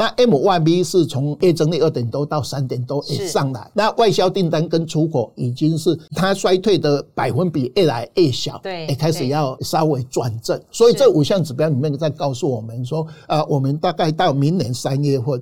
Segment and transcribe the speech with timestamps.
[0.00, 10.58] 那 MYB 是从月增率二点多到三点多也上来，那外销订单跟出口已经是它衰退的百分比越来越小，对，也开始要稍微转正。
[10.70, 15.38] 所以这五项指标里面在告诉我们说，啊，我们大概到明年三月份。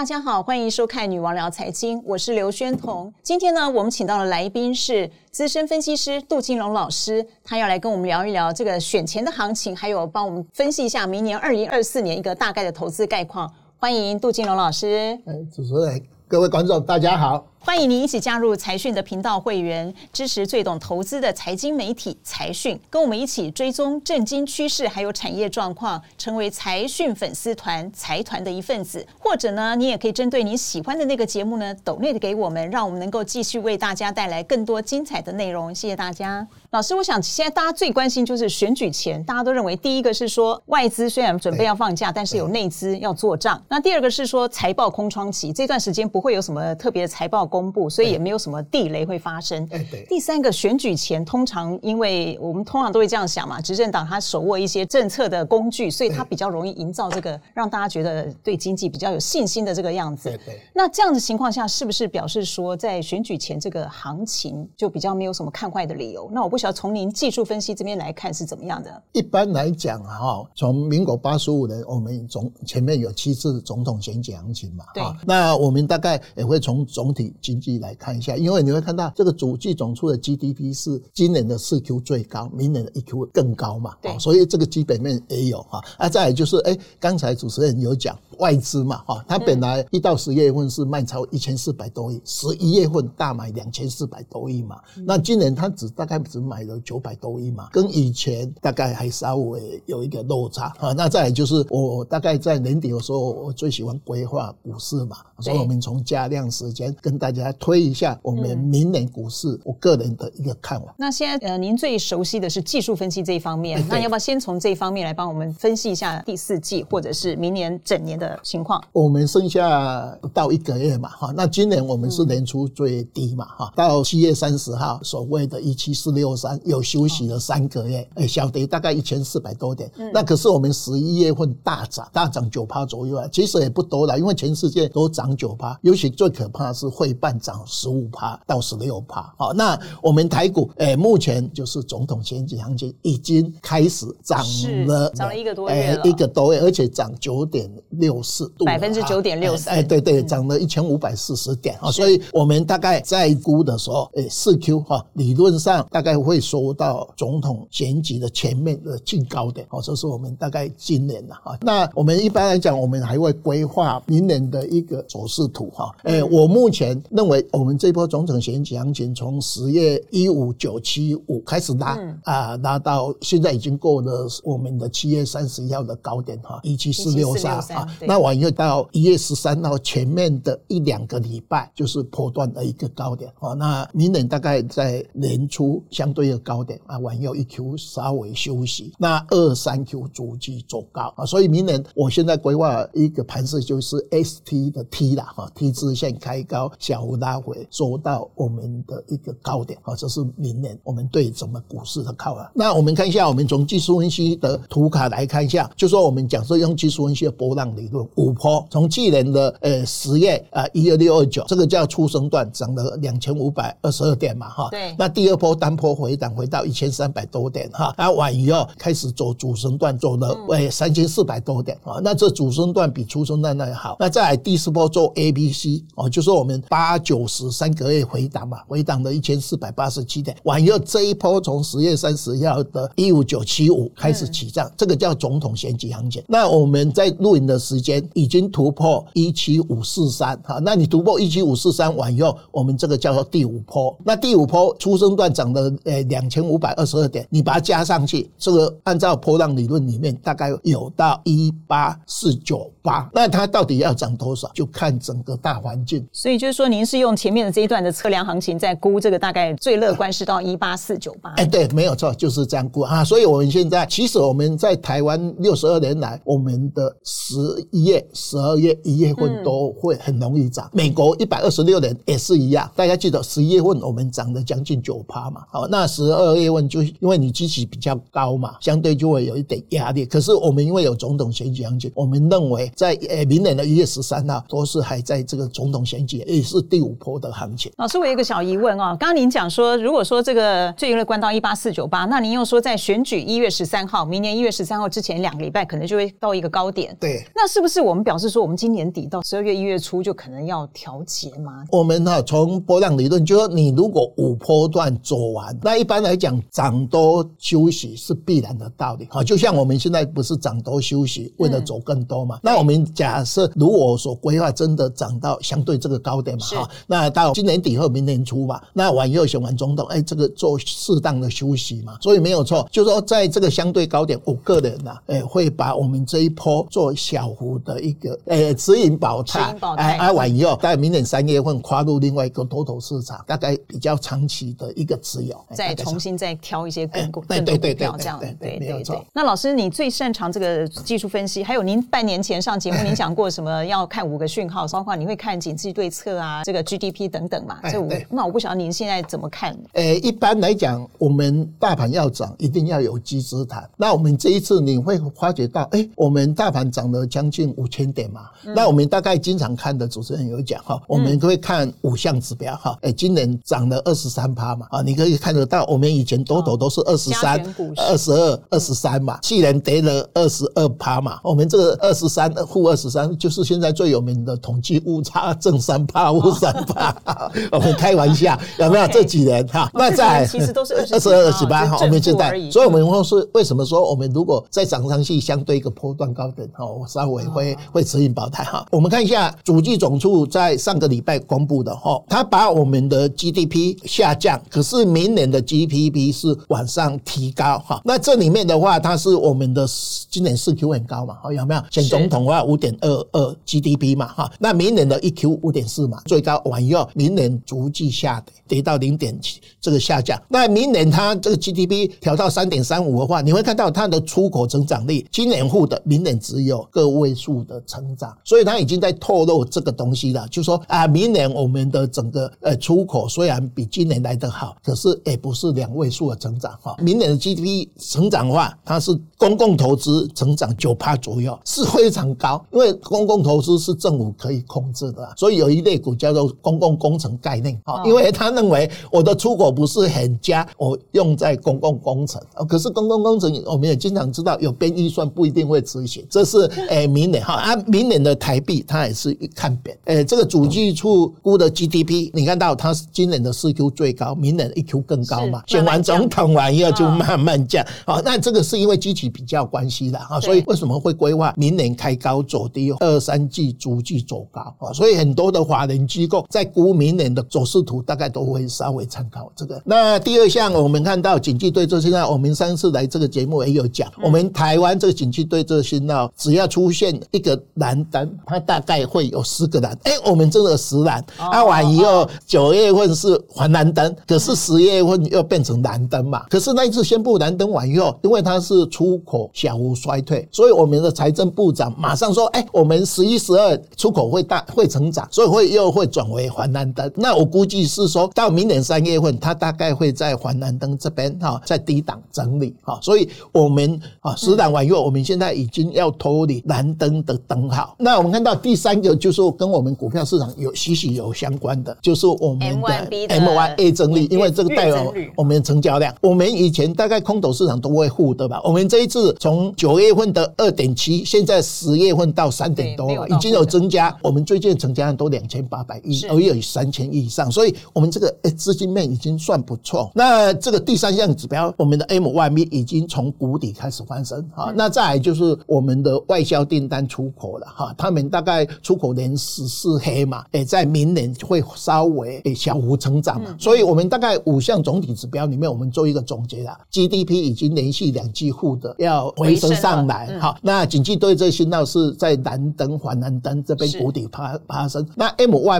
[0.00, 3.12] 大家好，欢迎收看《女王聊财经》，我是刘宣彤。
[3.22, 13.52] 今天呢，我们请到的来宾是资深分析师杜金龙老师，他要来跟我们聊一聊这个选前的行情，还有帮我们分析一下明年二零二四年一个大概的投资概况。
[13.76, 15.18] 欢迎杜金龙老师。
[15.26, 17.46] 哎，主持人，各位观众，大家好。
[17.62, 29.06] 欢迎您一起加入财讯的频道会员，支持最懂投资的财经媒体财讯，跟我们一起追踪政经趋势还有产业状况，成为财讯粉丝团财团的一份子。
[29.18, 35.72] 或者呢，你也可以针对你喜欢的那个节目呢，抖内的给我们，让我们能够继续为大家带来更多精彩的内容。
[35.74, 36.46] 谢谢大家。
[36.70, 43.62] 老师，我想现在大家最关心就是选举前，大家都认为第一个是说外资虽然准备要放假，但是有内资要做账。
[43.68, 47.49] 那第二个是说财报空窗期，这段时间不会有什么特别的财报。
[47.50, 49.68] 公布，所以也没有什么地雷会发生。
[50.08, 60.30] 第三个选举前，通常因为我们通常都会这样想嘛，执政党他手握一些政策的工具，所以他比较容易营造这个让大家觉得对经济比较有信心的这个样子。
[60.30, 60.60] 对对。
[60.72, 66.30] 那这样的情况下，是不是表示说在选举前这个行情就比较没有什么看坏的理由？
[66.32, 69.02] 那我不晓得从您技术分析这边来看是怎么样的？
[69.12, 75.02] 一般来讲哈，从民国八十五年，我们总前面有七次总统选举行情嘛，对。
[75.26, 77.34] 那我们大概也会从总体。
[77.40, 85.80] 经济来看一下，因为你会看到这个主计总处的 GDP 是今年的四 Q 最高，明年的一 Q 更高嘛，对，所以这个基本面也有哈。
[85.98, 100.92] 啊，再来就是，哎，刚才主持人有讲外资嘛，哈，它本来一到十月份是卖超一千四百多亿，十一月份大买两千四百多亿嘛，那今年它只大概只买了九百多亿嘛，跟以前大概还稍微有一个落差啊。
[100.92, 110.94] 那再来就是，我大概在年底的时候，我最喜欢规划股市嘛，所以我们从加量时间跟大家推一下我们明年股市，我个人的一个看法。
[110.96, 118.82] 那现在呃，您最熟悉的是技术分析这一方面，那要不要先从这一方面来帮我们分析一下第四季或者是明年整年的情况？
[118.92, 129.90] 我们剩下不到一个月嘛，哈，那今年我们是年初最低嘛，哈，到七月三十号所谓的一七四六三有休息了三个月，哎，小跌大概一千四百多点。
[130.12, 137.40] 那可是我们十一月份大涨，大涨九趴左右啊，其实也不多了，因为全世界都涨九趴，尤其最可怕的是会办。
[137.40, 144.44] 涨十五趴到十六趴，好，那我们台股，诶，目前就是总统选举行情已经开始涨
[144.86, 151.78] 了，涨了一个多月了，一个多月，而且涨九点六四度，百分之九点六四，哎，对对，涨了一千五百四十点。
[151.80, 167.40] 啊，所以我们大概在估的时候，诶，四 Q 哈，理论上大概会收到总统选举的前面的最高点，哦，这是我们大概今年的哈，那我们一般来讲，我们还会规划明年的一个走势图哈，诶，我目前认为。
[167.52, 177.86] 我们这波总统选举行情从十月一五九七五开始拉啊，拉到现在已经过了我们的七月三十一号的高点哈，一七四六三啊。
[178.00, 183.52] 那往又到一月十三号前面的一两个礼拜就是破断的一个高点啊。
[183.52, 191.26] 那明年大概在年初相对的高点啊，往后一 Q 稍微休息，那二三 Q 逐季走高啊。
[191.26, 197.10] 所以明年我现在规划一个盘势就是 ST 的 T 啦哈，T 字线开高小幅。
[197.20, 202.50] 拉回走到我们的一个高点啊，这是明年我们对整个股市的看法。
[202.54, 214.68] 那我们看一下，我们从技术分析的图卡来看一下，就说我们讲说用技术分析的波浪理论，五波从去年的呃十月啊一二六二九，这个叫初生段涨了两千五百二十二点嘛哈。
[214.70, 214.94] 对。
[214.96, 222.00] 那第二波单波回档回到一千三百多点哈，然后完以后开始走主升段，走了为三千四百多点啊。
[222.02, 223.96] 那这主升段比初升段那要好。
[223.98, 236.22] 那再来第四波做 A B C 哦，就说我们八九十三个月回档嘛，回档的一千四百八十七点，完以后这一波从十月三十号的一五九七五开始起涨，这个叫总统选举行情。
[236.26, 243.94] 那我们在录影的时间已经突破一七五四三，哈，那你突破一七五四三完以后，我们这个叫做第五波。
[244.04, 254.50] 那第五波出生段涨了呃两千五百二十二点，你把它加上去，这个按照波浪理论里面大概有到一八四九八，那它到底要涨多少？
[254.54, 256.06] 就看整个大环境。
[256.12, 256.69] 所以就是说。
[256.70, 261.30] 您是用前面的这一段的测量行情在估这个大概最乐观是到一八四九八。
[261.32, 263.02] 哎，对，没有错，就是这样估啊。
[263.02, 267.36] 所以我们现在其实我们在台湾六十二年来，我们的十
[267.72, 270.70] 一月、十二月一月份都会很容易涨。
[270.72, 275.42] 美国一百二十六年也是一样，大家记得十一月份我们涨了将近九趴嘛。
[275.50, 280.06] 好，那十二月份就因为你基期比较高嘛，相对就会有一点压力。
[280.06, 287.70] 可是我们因为有总统选举行情，我们认为在呃明年的一月十三号都是还在这个总统选举，也是第五波的行情。
[287.76, 296.96] 老师，我有一个小疑问啊，刚刚您讲说，如果说这个最乐观到一八四九八，那您又说在选举一月十三号，明年一月十三号之前两个礼拜可能就会到一个高点。
[297.00, 301.64] 对，那是不是我们表示说，我们今年底到十二月一月初就可能要调节吗？
[301.70, 309.06] 我们哈从波浪理论，就说你如果五波段走完，那一般来讲涨多休息是必然的道理。
[309.10, 312.36] 好，就像我们现在不是涨多休息，为了走更多嘛。
[312.36, 322.66] 嗯、那我们假设如果说规划真的涨到相对这个高点嘛，哈，那到今年底后明年初吧，那完又选完总统，哎，这个做适当的休息嘛，所以没有错。
[322.70, 339.06] 就说在这个相对高点，我个人呐，哎，会把我们这一波做小幅的一个，哎，指引保泰，哎，挨完以后，在明年三月份跨入另外一个多头市场，大概比较长期的一个持有，再重新再挑一些更股，对对对对，这样对对对对。
[339.12, 348.00] 那老师，你最擅长这个技术分析，还有您半年前上节目，您讲过什么要看五个讯号，包括你会看景气对策啊，这个 GDP 等等嘛，这五个。
[348.10, 349.56] 那我不晓得您现在怎么看？
[349.72, 353.68] 呃，一般来讲，我们大盘要涨，一定要有基资弹。
[353.76, 358.22] 那我们这一次你会发觉到，哎，我们大盘涨了将近五千点嘛。
[358.54, 362.78] 那我们大概经常看的主持人有讲哈，我们会看五项指标哈。
[362.82, 367.42] 哎，今年涨了二十三趴嘛，啊，你可以看得到，我们以前多头都是二十三、
[367.76, 371.20] 二十二、二十三嘛，去年跌了二十二趴嘛。
[371.22, 376.94] 我们这个二十三负二十三，就是现在最有名的统计误差正三趴、负三趴。
[377.52, 379.70] 我们开玩笑，有没有这几年哈？
[379.74, 388.66] 那在其实都是二十二、二十八哈，我们现在，所以我们说是为什么说我们如果在涨上去，相对一个波段高点哈，我稍微会会指引保泰哈。
[388.70, 397.80] 我们看一下主计总处在上个礼拜公布的哈，他把我们的 GDP 下降，可是明年的 GDP 是往上提高哈。
[397.84, 399.66] 那这里面的话，它是我们的
[400.10, 401.16] 今年四 Q 很高嘛？
[401.32, 401.62] 有没有？
[401.70, 404.30] 选总统的话五点二二 GDP 嘛哈。
[404.38, 410.20] 那明年的一 Q 五点四嘛，最到完以后，明年逐季下跌，跌到零点七，这个下降。
[410.28, 426.76] 那明年它这个 GDP 调到三点三五的话，你会看到它的出口增长率，今年负的，明年只有个位数的成长，所以它已经在透露这个东西了，就说啊，明年我们的整个呃出口虽然比今年来得好，可是也不是两位数的成长哈。
[426.80, 469.60] 明年的 GDP 成长的话，它是公共投资成长九趴左右，是非常高，因为公共投资是政府可以控制的，所以有一类股叫做公共工程概念啊，因为他认为我的出口不是很佳，我用在公共工程，可是公共工程我们也经常知道有编预算不一定会执行，这是 诶明年哈啊，明年的台币它也是看贬，诶这个主计处估的 GDP，你看到它是今年的四 Q 最高，明年的一 Q 更高嘛，选完总统完以后就慢慢降，好，那这个是因为机器比较关系的啊，所以为什么会规划明年开高走低，二三季逐季走高啊，所以很多的华人机构在估明年的走势图，大概都会稍微参考这个。
[469.64, 479.76] 那第二项，我们看到景气对策信号，我们上次来这个节目也有讲，我们台湾这个景气对策信号，只要出现一个蓝灯，它大概会有十个蓝。
[479.84, 486.24] 哎，我们真的十蓝，按完以后九月份是黄蓝灯，可是十月份又变成蓝灯嘛。
[486.30, 496.90] 可是那一次宣布蓝灯完以后，因为它是出口小幅衰退，所以我们的财政部长马上说，哎，我们十一、十二出口会大会成长，所以会又会转为环南灯。
[496.96, 502.78] 那我估计是说到明年三月份，它大概会在环南灯这边哈，在低档整理哈。
[502.82, 507.74] 所以我们啊，十档完以后，我们现在已经要脱离蓝灯的灯号。
[507.78, 515.94] 那我们看到第三个就是跟我们股票市场有息息有相关的，就是我们的 MYA 整理，因为这个代表我们成交量。
[516.00, 518.40] 我们以前大概空头市场都会负的吧？
[518.44, 523.96] 我们这一次从九月份的二点七，现在十月份到三点多了，已经有增加。
[524.02, 529.88] 我们最近成交量都两千八百亿，而有三千亿以上，所以我们这个诶资金面已经算不错。
[529.94, 534.52] 那这个第三项指标，我们的 MYB 已经从谷底开始翻身哈。
[534.56, 543.36] 那再来就是我们的外销订单出口了哈，他们大概出口连十四黑嘛，诶，在明年会稍微诶小幅成长嘛。
[543.38, 546.58] 所以我们大概五项总体指标里面，我们做一个总结啦。
[546.70, 550.36] GDP 已经连续两季负的要回升上来哈。
[550.42, 554.86] 那经济对这信号是在蓝灯、黄蓝灯这边谷底爬爬升。
[554.96, 555.06] 那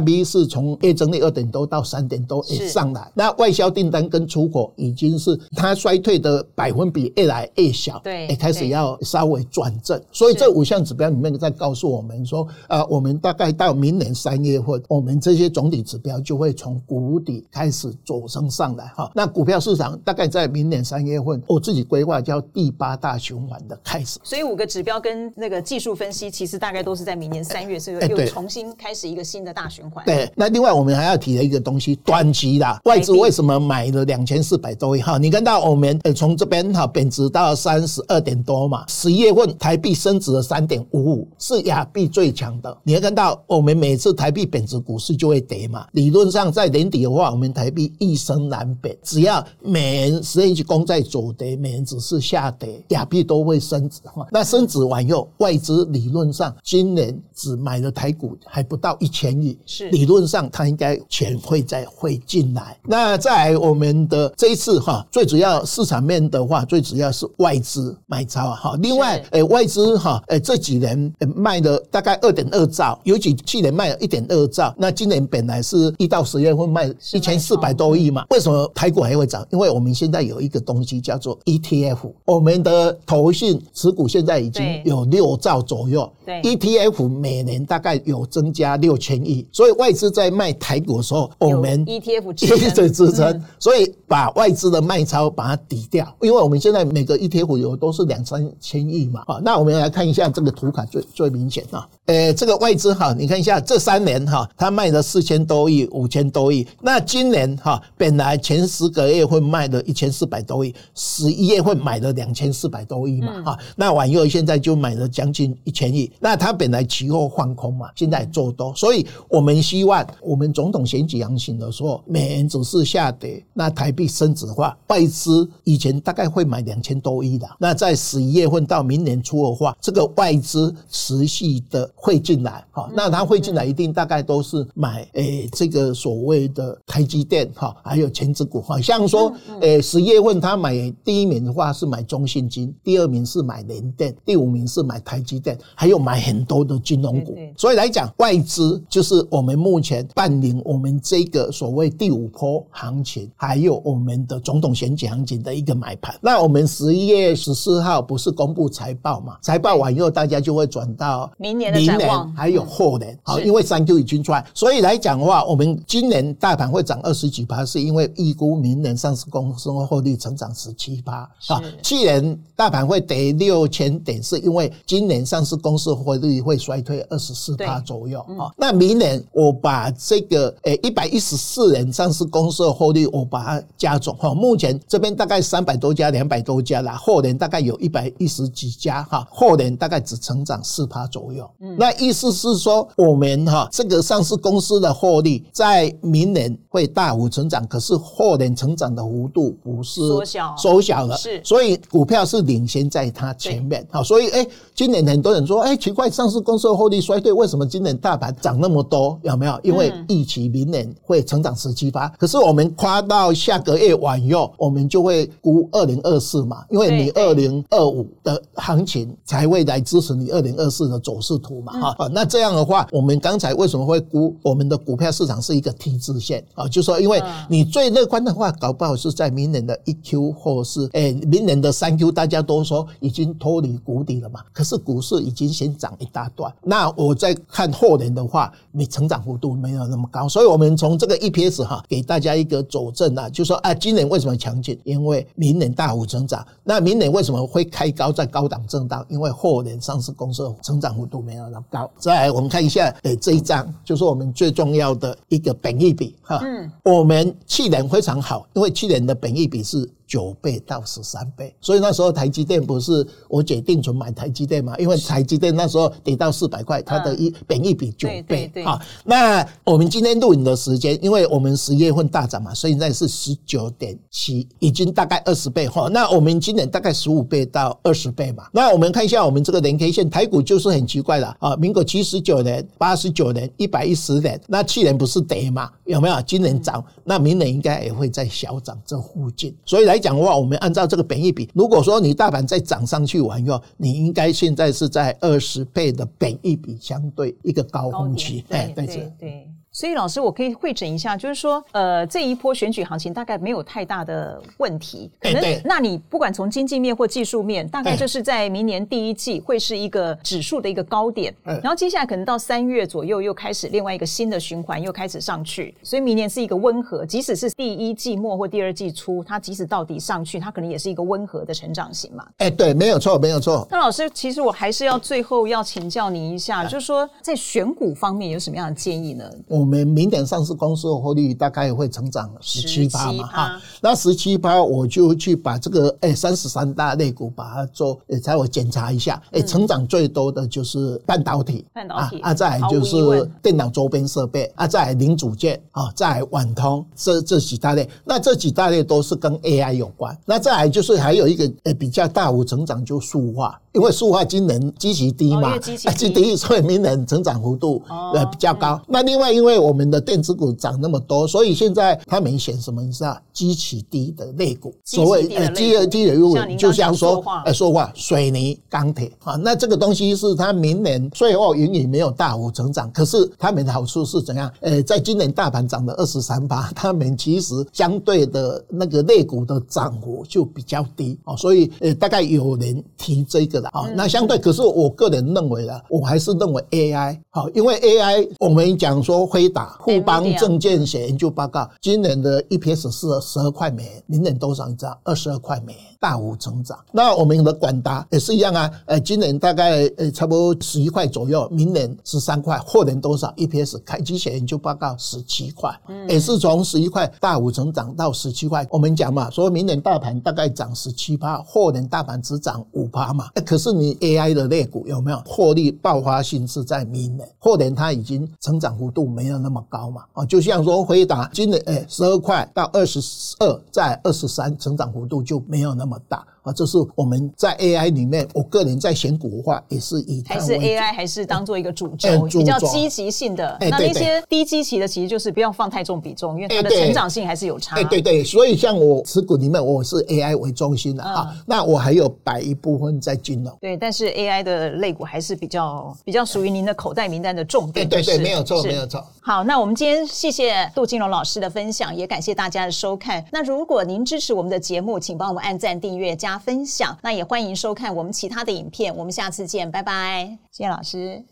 [0.00, 19.10] M1 V 是从月增率二点多到三点多也上来，那外销订单跟出口已经是它衰退的百分比越来越小，对，也开始要稍微转正，所以这五项指标里面在告诉我们说，呃，我们大概到明年三月份，我们这些总体指标就会从谷底开始走升上来哈。
[19.14, 24.18] 那股票市场大概在明年三月份，我自己规划叫第八大循环的开始。
[24.22, 29.89] 所以五个指标跟那个技术分析，其实大概都是在明年三月，所以又重新开始一个新的大循环。
[30.04, 35.18] 对，那另外我们还要提的一个东西，短期的外资为什么买了两千四百多亿哈？
[35.18, 42.76] 你看到我们呃从这边哈贬值到三十二点多嘛，十一月份台币升值了三点五五，是亚币最强的。
[42.82, 45.86] 你会看到我们每次台币贬值，股市就会跌嘛。
[45.92, 54.26] 理论上在年底的话，我们台币一升难贬，只要美元十年期公债走跌，美元指数下跌，亚币都会升值哈。
[54.30, 62.76] 那升值完以后，外资理论上今年只买了台股还不到一千亿，是理论上它应该钱会再汇进来。
[62.84, 68.76] 那在我们的这一次哈，最主要市场面的话，最主要是外资买超啊哈。
[68.80, 74.74] 另外，诶外资哈，诶这几年卖了大概二点二兆，尤其去年卖了一点二兆。
[74.76, 79.46] 那今年本来是一到十月份卖一千四百多亿嘛，为什么台股还会涨？
[79.50, 86.10] 因为我们现在有一个东西叫做 ETF，我们的投信持股现在已经有六兆左右。
[86.24, 93.00] 对，ETF 每年大概有增加六千亿，所以外资在卖台股的时候，我们 ETF 支撑。
[93.00, 96.12] 支撑，所以把外资的卖超把它抵掉。
[96.20, 140.74] 因为我们现在每个 ETF 有都是两三千亿嘛，啊，那我们来看一下这个图卡最最明显啊，诶，这个外资哈，你看一下这三年哈，它卖了四千多亿、五千多亿，那今年哈，本来前十个月会卖了一千四百多亿，十一月份买了两千四百多亿嘛，哈，那往后现在就买了将近一千亿，那它本来期货放空嘛，现在做多，所以我们希望我们总统选举行情的时候，美元指数下跌，那台币升值的话，外资以前大概会买两千多亿的，那在十一月份到明年初的话，这个外资持续的汇进来，哈，那它汇进来一定大概都是买诶这个所谓的台积电哈，还有权值股，好像说诶十一月份他买
[141.04, 156.14] 第一名的话是买中信金，第二名是买联电，第五名是买台积电，还有买很多的金融股，所以来讲外资就是我们目前伴领我们这个所谓第五波行情，还有我们的总统选举行情的一个买盘。
[156.20, 159.36] 那我们十一月十四号不是公布财报嘛？
[159.42, 163.18] 财报完以后，大家就会转到明年的展望，还有后年。
[163.22, 171.62] 好，因为三 Q 已经出来，所以来讲的话，我们今年大盘会涨二十几趴，是因为预估明年上市公司获利成长十七趴啊。
[171.82, 178.52] 去年大盘会跌六千点，是因为今年上市公司获利会衰退二十四趴左右啊。
[178.56, 184.34] 那明年我把这个诶一百一十四人上市公司的获利，我把它加总哈。
[184.34, 191.48] 目前这边大概三百多家，两百多家啦，后年大概有一百一十几家哈，后年大概只成长四趴左右。
[191.78, 203.86] 那意思是说，我们哈这个上市公司的获利在明年会大幅成长，可是后年成长的幅度不是缩小缩小了，是，所以股票是领先在它前面。
[203.90, 209.19] 哈，所以诶，今年很多人说，诶，奇怪，上市公司的获利衰退，为什么今年大盘涨那么多？
[209.22, 209.60] 有没有？
[209.62, 226.66] 因为预期明年会成长十七趴，可是我们夸到下个月完以后，我们就会估二零二四嘛，因为你二零二五的行情才会来支持你二零二四的走势图嘛，哈，那这样的话，我们刚才为什么会估我们的股票市场是一个 T 字线啊？
[226.68, 244.78] 就说因为你最乐观的话，搞不好是在明年的一 Q 或是诶明年的三 Q，大家都说已经脱离谷底了嘛，可是股市已经先涨一大段，那我再看后年的话，你成长幅度没有那么高，所以我们从这个 EPS 哈给大家一个佐证啊，就说啊，今年为什么强劲？
[244.84, 246.46] 因为明年大幅成长。
[246.62, 249.04] 那明年为什么会开高在高档震荡？
[249.08, 251.90] 因为后年上市公司的成长幅度没有那么高。
[251.98, 256.40] 再来，我们看一下诶这一张，就是我们最重要的一个本益比哈。
[256.44, 259.90] 嗯，我们去年非常好，因为去年的本益比是。
[260.10, 264.76] 九倍到十三倍，所以那时候台积电不是我姐定存买台积电嘛？
[264.76, 268.76] 因为台积电那时候跌到四百块，它的一本一比九倍啊。
[269.04, 275.88] 那我们今天录影的时间，因为我们十月份大涨嘛，所以现在是十九点七，已经大概二十倍哈。
[275.92, 278.48] 那我们今年大概十五倍到二十倍嘛。
[278.50, 281.54] 那我们看一下我们这个连 K 线，台股就是很奇怪了啊。
[281.54, 285.70] 民国七十九年、八十九年、一百一十年，那去年不是跌嘛？
[285.84, 286.20] 有没有？
[286.22, 289.99] 今年涨，那明年应该也会在小涨这附近，所以来。
[290.00, 298.44] 讲的话，我们按照这个本益比，如果说你大盘再涨上去完以后，你应该现在是在二十倍的本益比相对一个高峰期。
[298.48, 299.46] 哎，对对对。
[299.72, 305.08] 所以老师，我可以会诊一下，就是说，呃，这一波选举行情大概没有太大的问题。
[305.20, 322.26] 可能，那你不管从经济面或技术面，大概就是在明年第一季会是一个指数的一个高点，然后接下来可能到三月左右又开始另外一个新的循环又开始上去，所以明年是一个温和，即使是第一季末或第二季初，它即使到底上去，它可能也是一个温和的成长型嘛。
[322.38, 323.64] 哎，对，没有错，没有错。
[323.70, 329.24] 那老师，其实我还是要最后要请教您一下，就是说在选股方面有什么样的建议呢？
[329.46, 342.18] 我们明年上市公司的获利大概会成长十七趴嘛，哈，那十七趴我就去把这个诶三十三大类股把它做诶，才我检查一下，诶，成长最多的就是半导体，半导体。
[342.18, 344.50] 啊，再来就是电脑周边设备。
[344.56, 345.60] 啊，再来零组件。
[345.70, 346.84] 啊，再来网通。
[346.96, 353.60] 这这几大类，那这几大类都是跟 AI 有关，那再来就是还有一个诶比较大幅成长就塑化。
[353.72, 357.80] 因为塑化今年基期低嘛，基期低，所以明年成长幅度
[358.12, 358.80] 呃比较高。
[358.88, 363.16] 那另外，因为我们的电子股涨那么多，所以现在他们选什么你知道？
[363.32, 369.36] 基期低的类股，所谓呃基呃基的类股，就像说呃说化、水泥、钢铁啊。
[369.36, 374.52] 那这个东西是它明年最后盈余没有大幅成长，可是他们的好处是怎样？
[374.60, 383.59] 呃，在今年大盘涨了二十三八，他们其实相对的那个类股的涨幅就比较低哦，所以呃大概有人提这个。
[383.72, 394.68] 好，那相对，可是我个人认为啊，我还是认为 AI 好，因为 AI 我们讲说辉达富邦证券写研究报告，今年的 EPS 是十二块美元，明年多少？
[394.68, 394.98] 你知道？
[395.04, 396.78] 二十二块美元，大幅成长。
[396.90, 405.70] 那我们的管达也是一样啊，呃，今年大概呃差不多十一块左右，明年十三块，后年多少？EPS 开机前研究报告十七块，
[406.08, 408.66] 也是从十一块大幅成长到十七块。
[408.70, 420.02] 我们讲嘛，说明年大盘大概涨十七趴，后年大盘只涨五趴嘛，可是你 AI 的类股有没有获利爆发性是在明年，后年它已经成长幅度没有那么高嘛？
[420.14, 423.00] 啊，就像说回答今年诶十二块到二十
[423.38, 426.26] 二，在二十三，成长幅度就没有那么大。
[426.42, 433.56] 啊，这是我们在 AI 里面，我个人在选股的话，也是以还是 AI 还是当做一个主轴，比较积极性的。
[433.60, 437.76] 那那些低基期的，其实就是不要放太重比重，因为它的成长性还是有差。
[437.76, 441.34] 哎，对对，所以像我持股里面，我是 AI 为中心的啊。
[441.46, 443.54] 那我还有摆一部分在金融。
[443.60, 447.88] 对，但是 AI 的类股还是比较比较属于您的口袋名单的重点。
[447.88, 449.04] 对对对，没有错，没有错。
[449.20, 453.22] 好，那我们今天谢谢杜金龙老师的分享，也感谢大家的收看。
[453.30, 456.98] 那如果您支持我们的节目，请帮我们按赞、订阅、加分享。
[457.02, 461.24] 那也欢迎收看我们其他的影片，我们下次见，拜拜，谢谢老师。